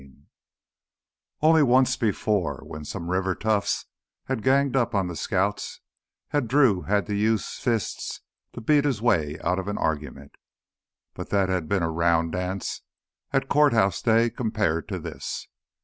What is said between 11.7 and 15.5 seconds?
a round dance at Court House Day compared to this.